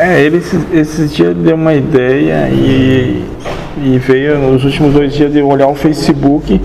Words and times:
É, 0.00 0.20
ele 0.20 0.36
esses, 0.36 0.72
esses 0.72 1.12
dias 1.12 1.36
deu 1.36 1.56
uma 1.56 1.74
ideia 1.74 2.48
e, 2.50 3.26
e 3.82 3.98
veio 3.98 4.38
nos 4.38 4.64
últimos 4.64 4.94
dois 4.94 5.12
dias 5.12 5.32
de 5.32 5.42
olhar 5.42 5.66
o 5.66 5.74
Facebook 5.74 6.60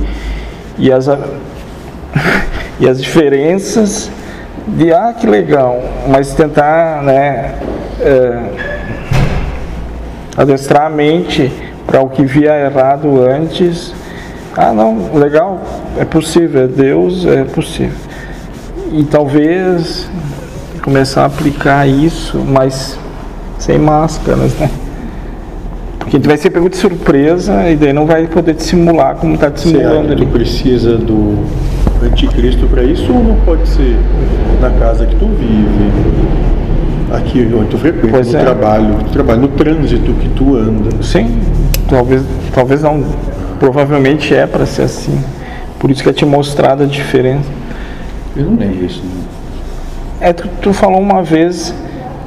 e 0.77 0.91
as, 0.91 1.07
e 2.79 2.87
as 2.87 3.01
diferenças 3.01 4.11
de 4.67 4.93
ah 4.93 5.15
que 5.19 5.25
legal, 5.25 5.81
mas 6.07 6.35
tentar 6.35 7.01
né, 7.01 7.55
é, 7.99 8.39
adestrar 10.37 10.85
a 10.85 10.89
mente 10.91 11.51
para 11.87 12.01
o 12.01 12.09
que 12.09 12.23
via 12.23 12.55
errado 12.55 13.19
antes. 13.19 13.95
Ah 14.55 14.71
não, 14.71 15.11
legal, 15.15 15.59
é 15.97 16.05
possível, 16.05 16.65
é 16.65 16.67
Deus, 16.67 17.25
é 17.25 17.43
possível. 17.45 17.97
E 18.91 19.03
talvez 19.05 20.07
começar 20.83 21.23
a 21.23 21.25
aplicar 21.25 21.87
isso, 21.87 22.37
mas 22.37 23.01
sem 23.63 23.79
máscaras, 23.79 24.53
né? 24.59 24.69
Porque 25.97 26.17
a 26.17 26.19
gente 26.19 26.27
vai 26.27 26.35
ser 26.37 26.49
pego 26.49 26.69
de 26.69 26.75
surpresa 26.75 27.69
e 27.69 27.77
daí 27.77 27.93
não 27.93 28.05
vai 28.05 28.27
poder 28.27 28.53
dissimular 28.55 29.15
como 29.15 29.35
está 29.35 29.47
dissimulando 29.47 30.09
que 30.09 30.15
tu 30.17 30.23
ali. 30.23 30.25
precisa 30.31 30.97
do 30.97 31.45
anticristo 32.03 32.67
para 32.67 32.83
isso 32.83 33.09
ou 33.13 33.23
não 33.23 33.35
pode 33.45 33.65
ser 33.69 33.95
na 34.59 34.69
casa 34.71 35.05
que 35.05 35.15
tu 35.15 35.27
vive, 35.27 35.91
aqui 37.15 37.49
onde 37.57 37.69
tu 37.69 37.77
frequenta, 37.77 38.09
Pois 38.09 38.33
no 38.33 38.37
é. 38.37 38.41
trabalho, 38.43 38.87
no 38.89 39.03
trabalho, 39.05 39.41
no 39.41 39.47
trânsito 39.47 40.11
que 40.13 40.27
tu 40.29 40.57
anda? 40.57 41.01
Sim, 41.01 41.39
talvez, 41.89 42.21
talvez 42.53 42.81
não. 42.83 43.01
Provavelmente 43.59 44.35
é 44.35 44.45
para 44.45 44.65
ser 44.65 44.81
assim. 44.81 45.17
Por 45.79 45.89
isso 45.89 46.03
que 46.03 46.09
é 46.09 46.13
te 46.13 46.25
mostrado 46.25 46.83
a 46.83 46.85
diferença. 46.85 47.47
Eu 48.35 48.43
não 48.43 48.57
lembro 48.57 48.83
isso. 48.85 49.01
não. 49.05 49.23
É, 50.27 50.33
tu, 50.33 50.49
tu 50.61 50.73
falou 50.73 50.99
uma 50.99 51.23
vez 51.23 51.73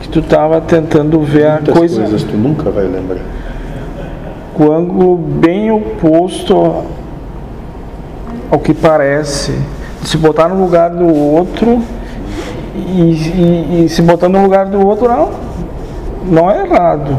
que 0.00 0.08
tu 0.08 0.18
estava 0.20 0.60
tentando 0.60 1.20
ver 1.20 1.46
a 1.46 1.52
Muitas 1.54 1.76
coisa 1.78 2.00
coisas 2.02 2.22
tu 2.24 2.36
nunca 2.36 2.70
vai 2.70 2.84
lembrar. 2.84 3.18
o 4.58 4.72
ângulo 4.72 5.16
bem 5.16 5.70
oposto 5.70 6.84
ao 8.50 8.58
que 8.58 8.72
parece. 8.74 9.54
Se 10.04 10.16
botar 10.16 10.48
no 10.48 10.62
lugar 10.62 10.90
do 10.90 11.06
outro 11.12 11.82
e, 12.74 13.00
e- 13.00 13.84
e 13.84 13.88
se 13.88 14.00
botar 14.02 14.28
no 14.28 14.42
lugar 14.42 14.66
do 14.66 14.86
outro, 14.86 15.08
não, 15.08 15.30
não 16.24 16.50
é 16.50 16.62
errado. 16.64 17.16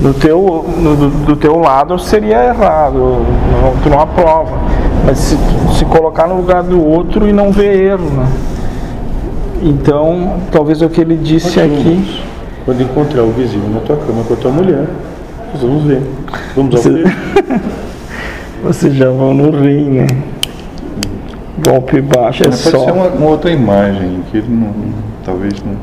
Do 0.00 0.14
teu, 0.14 0.64
no- 0.78 0.96
do, 0.96 1.08
do 1.26 1.36
teu 1.36 1.58
lado 1.58 1.98
seria 1.98 2.44
errado, 2.46 3.18
não, 3.62 3.76
tu 3.82 3.90
não 3.90 4.00
aprova. 4.00 4.58
Mas 5.04 5.18
se, 5.18 5.36
se 5.78 5.84
colocar 5.84 6.26
no 6.26 6.36
lugar 6.36 6.62
do 6.62 6.82
outro 6.84 7.28
e 7.28 7.32
não 7.32 7.52
ver 7.52 7.82
erro, 7.82 8.08
né? 8.10 8.26
Então, 9.62 10.38
talvez 10.50 10.80
o 10.82 10.88
que 10.88 11.00
ele 11.00 11.16
disse 11.16 11.60
aqui. 11.60 12.20
Quando 12.64 12.82
encontrar 12.82 13.22
o 13.22 13.30
vizinho 13.30 13.68
na 13.72 13.80
tua 13.80 13.96
cama 13.96 14.22
com 14.24 14.34
a 14.34 14.36
tua 14.36 14.50
mulher, 14.50 14.84
nós 15.52 15.62
vamos 15.62 15.84
ver. 15.84 16.02
Vamos 16.54 16.74
ao 16.76 16.82
Você-. 16.82 17.04
Vocês 18.62 18.94
já 18.94 19.08
vão 19.10 19.32
no 19.34 19.50
rim, 19.50 19.90
né? 20.00 20.06
Golpe 21.64 22.00
baixo 22.00 22.42
é 22.44 22.48
Mas 22.48 22.62
pode 22.62 22.76
só. 22.76 22.84
ser 22.84 22.92
uma, 22.92 23.06
uma 23.08 23.26
outra 23.30 23.50
imagem 23.50 24.20
que 24.30 24.38
ele 24.38 24.46
não, 24.48 24.72
talvez 25.24 25.54
não 25.62 25.74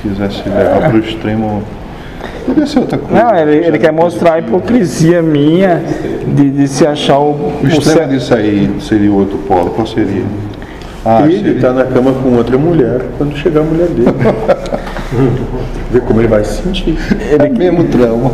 quisesse 0.00 0.48
levar 0.48 0.80
para 0.88 0.94
o 0.96 0.98
extremo. 0.98 1.62
Poderia 2.46 2.66
ser 2.66 2.78
outra 2.80 2.98
coisa. 2.98 3.22
Não, 3.24 3.36
ele, 3.36 3.66
ele 3.66 3.78
quer 3.78 3.92
mostrar 3.92 4.34
a 4.34 4.38
hipocrisia 4.38 5.22
minha 5.22 5.80
de, 6.34 6.50
de 6.50 6.68
se 6.68 6.86
achar 6.86 7.18
o, 7.18 7.30
O 7.32 7.60
o 7.62 7.68
extremo 7.68 7.98
cer- 7.98 8.08
disso 8.08 8.34
aí 8.34 8.76
seria 8.80 9.10
o 9.10 9.16
outro 9.18 9.38
polo. 9.38 9.70
Qual 9.70 9.86
seria? 9.86 10.24
Ah, 11.04 11.26
E 11.26 11.34
ele 11.34 11.56
está 11.56 11.72
na 11.72 11.84
cama 11.84 12.12
com 12.12 12.36
outra 12.36 12.56
mulher 12.56 13.00
quando 13.18 13.36
chegar 13.36 13.60
a 13.60 13.64
mulher 13.64 13.88
dele. 13.88 14.06
Ver 15.90 16.00
como 16.02 16.20
ele 16.20 16.28
vai 16.28 16.44
se 16.44 16.62
sentir. 16.62 16.96
é 17.38 17.48
mesmo 17.48 17.84
trauma. 17.84 18.30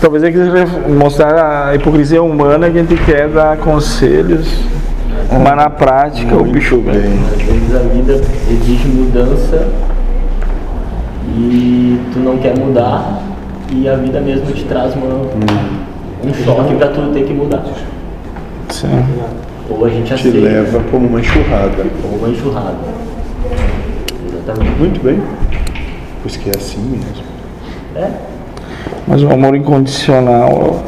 Talvez 0.00 0.22
ele 0.22 0.32
queira 0.32 0.66
mostrar 0.88 1.68
a 1.68 1.74
hipocrisia 1.74 2.22
humana 2.22 2.68
que 2.70 2.78
a 2.78 2.82
gente 2.82 3.02
quer 3.04 3.28
dar 3.28 3.56
conselhos, 3.56 4.46
mas 5.30 5.56
na 5.56 5.70
prática 5.70 6.36
o 6.36 6.44
bicho 6.44 6.76
bem. 6.78 7.18
Às 7.32 7.42
vezes 7.42 7.74
a 7.74 7.78
vida 7.78 8.20
exige 8.50 8.88
mudança 8.88 9.66
e 11.36 11.98
tu 12.12 12.18
não 12.18 12.36
quer 12.36 12.58
mudar 12.58 13.22
e 13.72 13.88
a 13.88 13.96
vida 13.96 14.20
mesmo 14.20 14.52
te 14.52 14.64
traz 14.64 14.94
uma, 14.94 15.06
um 15.06 16.34
choque 16.44 16.74
pra 16.74 16.88
tu 16.88 17.00
ter 17.12 17.24
que 17.24 17.32
mudar. 17.32 17.64
Sim. 18.68 19.02
Ou 19.70 19.84
a 19.84 19.88
gente 19.88 20.06
Te 20.06 20.14
aceita, 20.14 20.38
leva 20.38 20.80
como 20.90 21.06
uma 21.06 21.20
enxurrada. 21.20 21.84
ou 22.04 22.18
uma 22.18 22.28
enxurrada. 22.28 22.76
Exatamente. 24.32 24.78
Muito 24.78 25.02
bem. 25.02 25.20
Pois 26.22 26.36
que 26.36 26.48
é 26.50 26.52
assim 26.56 26.80
mesmo. 26.80 27.24
É, 27.96 28.10
Mas 29.06 29.22
o 29.22 29.30
amor 29.30 29.54
incondicional 29.54 30.82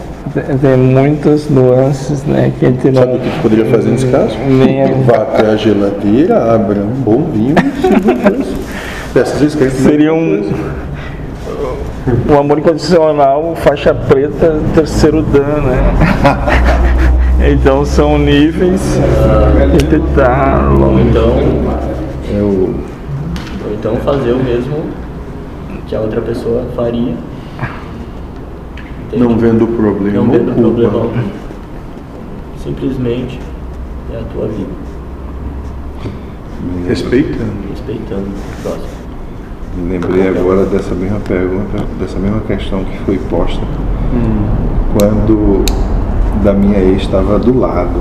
tem- 0.60 0.76
muitas 0.76 1.48
nuances, 1.48 2.25
né? 2.25 2.53
Que 2.59 2.66
a 2.66 2.69
gente 2.70 2.91
não. 2.91 3.03
Sabe 3.03 3.16
o 3.16 3.20
que 3.20 3.31
tu 3.31 3.42
poderia 3.42 3.65
fazer 3.66 3.91
nesse 3.91 4.06
caso? 4.06 4.36
Nem 4.48 4.82
é- 4.82 4.94
Vá 5.06 5.16
até 5.22 5.47
a 5.50 5.56
geladeira, 5.56 6.54
abra 6.54 6.81
um 6.81 6.86
bom 7.03 7.22
vinho 7.32 7.54
e 9.15 9.19
vezes 9.41 9.54
que 9.54 9.65
gente 9.69 9.70
Seria 9.70 10.12
um. 10.12 10.53
O 12.28 12.38
amor 12.38 12.59
incondicional, 12.59 13.54
faixa 13.56 13.92
preta, 13.94 14.60
terceiro 14.75 15.22
dan, 15.22 15.62
né? 15.62 15.76
Então 17.38 17.84
são 17.84 18.19
níveis 18.19 18.80
que 19.80 19.97
gente 19.97 20.14
tá 20.14 20.69
longe. 20.69 21.08
então, 21.08 21.36
ou 22.32 23.72
então 23.74 23.97
fazer 23.97 24.32
o 24.32 24.42
mesmo 24.42 24.84
que 25.86 25.94
a 25.94 26.00
outra 26.00 26.20
pessoa 26.20 26.64
faria. 26.74 27.14
Entende? 29.06 29.22
não 29.22 29.38
vendo 29.38 29.64
o 29.64 29.69
problema 29.69 30.19
Não 30.19 30.30
vendo 30.30 30.48
ou 30.48 30.54
problema 30.54 30.94
algum. 30.94 31.28
Simplesmente 32.58 33.38
é 34.12 34.16
a 34.18 34.22
tua 34.32 34.48
vida, 34.48 34.70
Respeitando. 36.88 37.53
respeitando 37.70 38.26
o 38.28 38.62
próximo. 38.62 38.97
Me 39.76 39.92
lembrei 39.92 40.28
agora 40.28 40.64
dessa 40.64 40.94
mesma 40.94 41.20
pergunta, 41.20 41.84
dessa 42.00 42.18
mesma 42.18 42.41
questão 42.41 42.82
que 42.82 42.98
foi 43.00 43.18
posta 43.18 43.62
quando 44.98 45.64
da 46.42 46.52
minha 46.52 46.78
ex 46.78 47.02
estava 47.02 47.38
do 47.38 47.58
lado. 47.58 48.00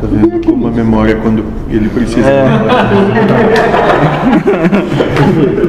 Tá 0.00 0.08
vendo 0.10 0.44
como 0.44 0.66
a 0.66 0.70
memória 0.70 1.16
quando 1.16 1.44
ele 1.70 1.88
precisa. 1.88 2.28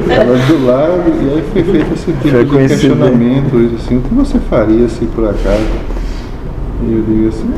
Estava 0.00 0.36
do 0.46 0.66
lado 0.66 1.02
e 1.22 1.30
aí 1.30 1.44
foi 1.52 1.62
feito 1.64 1.94
esse 1.94 2.12
tipo 2.12 2.28
Foi 2.28 2.44
de 2.44 2.68
questionamento, 2.68 3.56
isso 3.60 3.76
assim, 3.76 3.96
o 3.98 4.00
que 4.00 4.14
você 4.14 4.38
faria 4.50 4.88
se 4.88 5.04
por 5.06 5.24
acaso? 5.24 5.64
E 6.82 6.92
eu 6.92 7.02
digo 7.02 7.28
assim, 7.28 7.50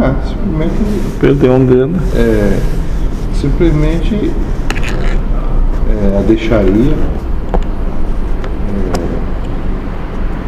ah, 0.00 0.14
simplesmente 0.26 0.74
Perdeu 1.20 1.52
um 1.52 1.64
dedo. 1.64 1.96
é, 2.16 2.58
simplesmente 3.34 4.30
é, 5.88 6.18
a 6.18 6.22
deixaria. 6.22 6.92
É, 6.92 7.24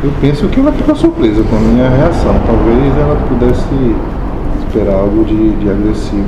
eu 0.05 0.11
penso 0.21 0.47
que 0.49 0.61
ela 0.61 0.73
ficou 0.73 0.95
surpresa 0.95 1.43
com 1.43 1.57
a 1.57 1.61
minha 1.61 1.89
reação. 1.89 2.35
Talvez 2.47 2.97
ela 2.99 3.17
pudesse 3.29 3.95
esperar 4.67 4.95
algo 4.95 5.25
de, 5.25 5.51
de 5.57 5.71
agressivo. 5.71 6.25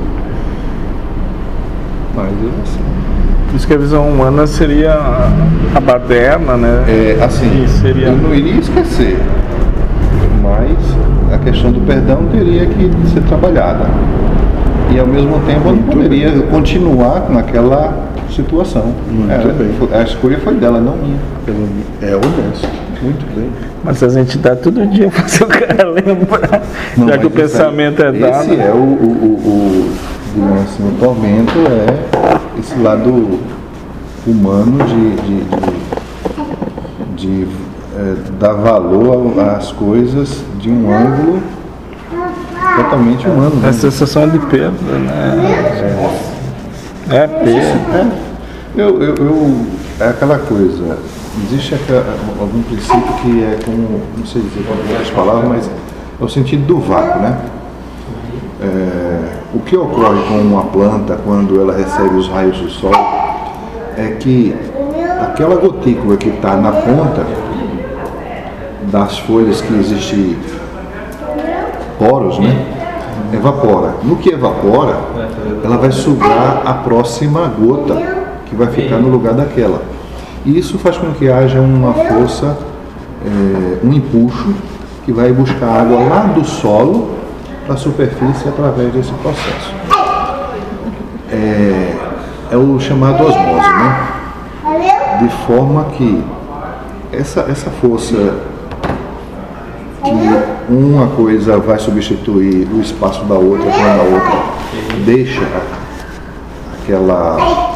Mas 2.14 2.26
é 2.28 2.62
assim. 2.62 2.80
Por 3.50 3.56
isso 3.56 3.66
que 3.66 3.74
a 3.74 3.78
visão 3.78 4.06
humana 4.08 4.46
seria 4.46 4.92
a- 5.74 5.80
baderna, 5.80 6.56
né? 6.56 6.84
É, 6.88 7.18
assim, 7.24 7.64
E 7.64 7.68
seria- 7.68 8.08
eu 8.08 8.16
não 8.16 8.34
iria 8.34 8.58
esquecer, 8.60 9.16
mas 10.42 11.34
a 11.34 11.38
questão 11.38 11.72
do 11.72 11.80
perdão 11.80 12.24
teria 12.30 12.66
que 12.66 12.90
ser 13.12 13.22
trabalhada. 13.22 13.86
E 14.90 14.98
ao 14.98 15.06
mesmo 15.06 15.38
tempo 15.46 15.68
eu 15.68 15.76
não 15.76 15.82
poderia 15.82 16.30
continuar 16.50 17.26
naquela 17.30 17.94
situação. 18.30 18.92
Muito 19.10 19.30
Era- 19.30 19.52
bem. 19.52 19.70
A 19.98 20.02
escolha 20.02 20.38
foi 20.38 20.54
dela, 20.54 20.80
não 20.80 20.96
minha. 20.96 21.16
É 22.02 22.14
honesto. 22.14 22.68
Muito 23.02 23.34
bem. 23.34 23.50
Mas 23.84 24.02
a 24.02 24.08
gente 24.08 24.38
dá 24.38 24.56
todo 24.56 24.84
dia 24.86 25.10
fazer 25.12 25.44
o 25.44 25.46
cara 25.46 25.88
lembrar. 25.88 26.62
Não, 26.96 27.08
Já 27.08 27.18
que 27.18 27.24
o 27.26 27.28
aí- 27.28 27.34
pensamento 27.34 28.02
é 28.02 28.12
dado. 28.12 28.52
Esse 28.52 28.60
é 28.60 28.70
o, 28.72 28.76
o, 28.76 29.08
o, 29.44 29.92
o, 30.36 30.54
assim, 30.64 30.82
o 30.88 30.92
tormento 30.98 31.52
é 31.58 32.58
esse 32.58 32.76
lado 32.80 33.38
humano 34.26 34.84
de, 34.84 35.16
de, 35.16 35.44
de, 37.16 37.44
de, 37.44 37.48
é, 37.96 38.14
dar 38.38 38.52
valor 38.54 39.38
às 39.40 39.72
coisas 39.72 40.42
de 40.58 40.68
um 40.70 40.92
ângulo 40.92 41.40
totalmente 42.76 43.26
humano. 43.26 43.60
É 43.62 43.66
né? 43.66 43.72
sensação 43.72 44.28
de 44.28 44.38
perda, 44.40 44.70
né? 44.98 46.14
É, 47.10 47.26
perda. 47.26 48.06
Eu, 48.76 49.02
eu, 49.02 49.14
eu- 49.14 49.66
é 50.00 50.08
aquela 50.08 50.38
coisa, 50.38 50.98
existe 51.44 51.74
aquela- 51.74 52.04
algum 52.40 52.62
princípio 52.62 53.12
que 53.22 53.42
é 53.42 53.58
como, 53.64 54.00
não 54.16 54.26
sei 54.26 54.42
dizer 54.42 54.64
com 54.64 54.92
outras 54.92 55.10
palavras, 55.10 55.48
mas 55.48 55.70
é 56.20 56.24
o 56.24 56.28
sentido 56.28 56.66
do 56.66 56.78
vácuo, 56.80 57.20
né? 57.20 57.38
É, 58.60 59.32
o 59.54 59.60
que 59.60 59.76
ocorre 59.76 60.20
com 60.28 60.38
uma 60.38 60.64
planta 60.64 61.18
quando 61.24 61.60
ela 61.60 61.72
recebe 61.76 62.16
os 62.16 62.28
raios 62.28 62.58
do 62.58 62.68
sol 62.68 62.92
é 63.96 64.16
que 64.18 64.54
aquela 65.20 65.56
gotícula 65.56 66.16
que 66.16 66.28
está 66.28 66.56
na 66.56 66.72
ponta 66.72 67.24
das 68.90 69.18
folhas 69.18 69.60
que 69.60 69.74
existe 69.74 70.36
poros, 71.98 72.38
né? 72.38 72.74
Evapora. 73.32 73.94
No 74.02 74.16
que 74.16 74.30
evapora, 74.30 74.96
ela 75.62 75.76
vai 75.76 75.92
sugar 75.92 76.62
a 76.64 76.72
próxima 76.74 77.52
gota 77.58 78.17
que 78.48 78.56
vai 78.56 78.68
ficar 78.68 78.98
no 78.98 79.08
lugar 79.08 79.34
daquela. 79.34 79.82
E 80.44 80.58
isso 80.58 80.78
faz 80.78 80.96
com 80.96 81.12
que 81.12 81.30
haja 81.30 81.60
uma 81.60 81.92
força, 81.92 82.56
é, 83.24 83.78
um 83.84 83.92
empuxo 83.92 84.54
que 85.04 85.12
vai 85.12 85.32
buscar 85.32 85.80
água 85.80 85.98
lá 86.04 86.22
do 86.26 86.44
solo 86.44 87.16
para 87.66 87.74
a 87.74 87.78
superfície 87.78 88.48
através 88.48 88.92
desse 88.92 89.12
processo. 89.12 89.74
É, 91.30 91.94
é 92.52 92.56
o 92.56 92.80
chamado 92.80 93.22
osmose, 93.24 93.68
né? 93.68 94.08
De 95.20 95.28
forma 95.46 95.84
que 95.96 96.24
essa, 97.12 97.40
essa 97.50 97.70
força 97.70 98.38
que 100.04 100.72
uma 100.72 101.08
coisa 101.08 101.58
vai 101.58 101.78
substituir 101.78 102.68
o 102.72 102.80
espaço 102.80 103.24
da 103.24 103.34
outra 103.34 103.70
quando 103.70 104.00
a 104.00 104.14
outra 104.14 104.58
deixa 105.04 105.46
aquela, 106.82 107.67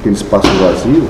aquele 0.00 0.14
espaço 0.14 0.48
vazio, 0.54 1.04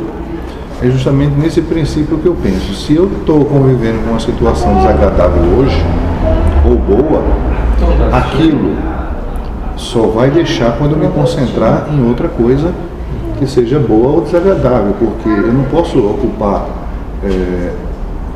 é 0.83 0.91
justamente 0.91 1.35
nesse 1.39 1.63
princípio 1.63 2.19
que 2.19 2.27
eu 2.27 2.35
penso. 2.35 2.75
Se 2.75 2.95
eu 2.95 3.11
estou 3.21 3.45
convivendo 3.45 4.01
com 4.05 4.11
uma 4.11 4.21
situação 4.21 4.75
desagradável 4.77 5.43
hoje, 5.59 5.81
ou 6.65 6.77
boa, 6.77 7.23
aquilo 8.13 8.75
só 9.77 10.03
vai 10.09 10.31
deixar 10.31 10.77
quando 10.77 10.93
eu 10.93 10.99
me 10.99 11.09
concentrar 11.09 11.89
em 11.93 12.07
outra 12.07 12.29
coisa 12.29 12.73
que 13.39 13.47
seja 13.47 13.79
boa 13.79 14.09
ou 14.09 14.21
desagradável, 14.23 14.95
porque 14.99 15.29
eu 15.29 15.53
não 15.53 15.65
posso 15.65 15.99
ocupar 15.99 16.67
é, 17.25 17.73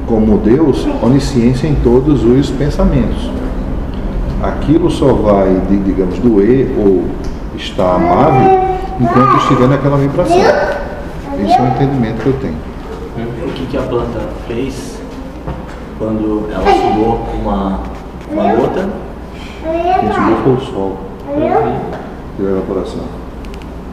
como 0.06 0.38
Deus 0.38 0.86
onisciência 1.02 1.66
em 1.66 1.74
todos 1.74 2.24
os 2.24 2.50
pensamentos. 2.50 3.30
Aquilo 4.42 4.90
só 4.90 5.12
vai, 5.12 5.60
digamos, 5.84 6.18
doer 6.18 6.70
ou 6.78 7.04
estar 7.56 7.96
amável 7.96 8.63
enquanto 9.00 9.36
estiver 9.38 9.68
naquela 9.68 9.96
vibração. 9.96 10.38
Esse 10.38 11.52
é 11.52 11.62
o 11.62 11.66
entendimento 11.66 12.22
que 12.22 12.26
eu 12.26 12.32
tenho. 12.40 12.56
O 13.46 13.52
que, 13.52 13.66
que 13.66 13.76
a 13.76 13.82
planta 13.82 14.20
fez 14.46 15.00
quando 15.98 16.48
ela 16.52 16.64
sugou 16.64 17.26
uma, 17.40 17.80
uma 18.30 18.54
gota? 18.54 18.88
Quem 19.62 20.12
subiu 20.12 20.36
foi 20.44 20.52
o 20.52 20.60
sol. 20.60 20.98
Deu 22.38 22.50
evaporação. 22.56 23.04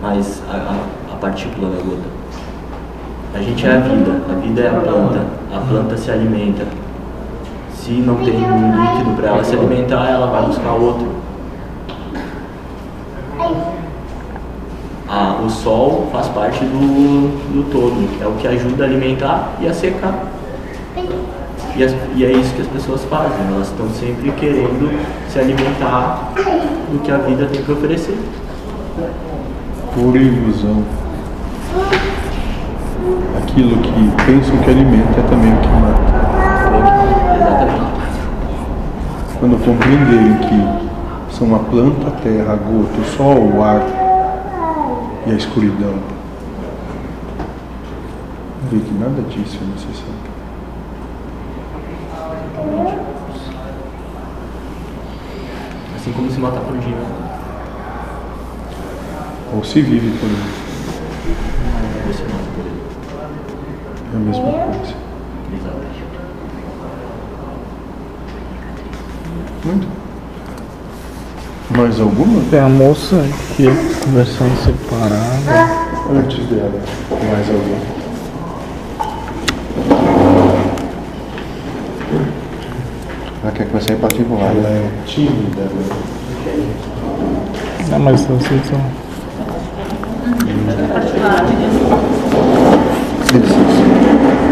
Mas 0.01 0.42
a, 0.50 0.56
a, 0.56 1.13
a 1.13 1.15
partícula 1.18 1.69
da 1.69 1.77
gota. 1.77 2.21
A 3.33 3.39
gente 3.39 3.65
é 3.65 3.71
a 3.71 3.80
vida, 3.80 4.21
a 4.30 4.33
vida 4.39 4.62
é 4.62 4.68
a 4.68 4.80
planta, 4.81 5.25
a 5.54 5.59
planta 5.59 5.97
se 5.97 6.12
alimenta. 6.12 6.65
Se 7.74 7.92
não 7.94 8.15
tem 8.18 8.36
um 8.36 8.81
líquido 8.81 9.15
para 9.15 9.30
ela 9.30 9.44
se 9.44 9.56
alimentar, 9.56 10.09
ela 10.09 10.27
vai 10.27 10.45
buscar 10.45 10.74
outro. 10.74 11.07
Ah, 15.13 15.42
o 15.46 15.50
sol 15.50 16.08
faz 16.10 16.28
parte 16.30 16.63
do, 16.63 17.28
do 17.52 17.69
todo, 17.69 18.08
é 18.24 18.25
o 18.25 18.31
que 18.40 18.48
ajuda 18.48 18.86
a 18.86 18.88
alimentar 18.88 19.50
e 19.60 19.68
a 19.68 19.74
secar. 19.74 20.13
E, 21.75 21.84
as- 21.84 21.94
e 22.16 22.24
é 22.24 22.31
isso 22.31 22.54
que 22.54 22.62
as 22.62 22.68
pessoas 22.68 23.04
fazem, 23.06 23.46
elas 23.54 23.68
estão 23.68 23.90
sempre 23.90 24.31
querendo 24.31 24.90
se 25.30 25.38
alimentar 25.38 26.31
do 26.92 27.00
que 27.00 27.12
a 27.12 27.18
vida 27.18 27.46
tem 27.52 27.62
para 27.62 27.74
oferecer. 27.74 28.18
Pura 29.94 30.18
ilusão. 30.18 30.81
Aquilo 33.44 33.78
que 33.81 34.12
pensam 34.25 34.57
que 34.60 34.69
alimenta 34.69 35.19
é 35.19 35.24
também 35.30 35.52
o 35.52 35.57
que 35.57 35.68
mata. 35.68 36.02
Exatamente. 37.36 37.81
Quando 39.40 39.66
compreenderem 39.66 40.38
que 40.38 41.36
são 41.36 41.54
a 41.54 41.60
planta, 41.60 42.07
a 42.07 42.12
terra, 42.12 42.54
a 42.54 42.56
gota, 42.56 43.02
o 43.02 43.06
sol, 43.18 43.52
o 43.57 43.62
ar 43.64 43.81
e 45.27 45.31
a 45.31 45.35
escuridão, 45.35 46.00
vê 48.71 48.79
que 48.79 48.94
nada 48.94 49.21
disso 49.23 49.59
é 49.62 49.65
necessário. 49.65 50.31
Assim 55.95 56.12
como 56.13 56.31
se 56.31 56.39
matar 56.39 56.62
por 56.62 56.77
dia. 56.79 56.97
Ou 59.53 59.63
se 59.63 59.81
vive 59.81 60.18
por 60.18 60.29
ele. 60.29 60.62
Mata. 62.31 62.51
É 64.13 64.15
a 64.15 64.19
mesma 64.19 64.44
coisa. 64.44 64.95
Exatamente. 65.53 66.03
Muito. 69.65 70.11
Mais 71.77 72.00
alguma? 72.00 72.41
Tem 72.50 72.59
a 72.59 72.68
moça 72.68 73.15
aqui 73.15 73.65
conversando 74.03 74.56
separada. 74.63 75.71
Antes 76.09 76.45
dela. 76.47 76.81
Mais 77.09 77.50
alguma? 77.50 78.01
Ela 83.44 83.51
quer 83.53 83.65
conversar 83.68 83.94
em 83.94 83.97
particular. 83.97 84.51
Ela 84.51 84.68
é 84.68 84.89
tímida, 85.06 85.62
né? 85.62 85.85
Não, 87.89 88.00
mas 88.00 88.21
vocês 88.25 88.62
são. 88.68 88.79
Sim, 93.31 93.41
sim, 93.47 93.47
sim. 93.47 94.50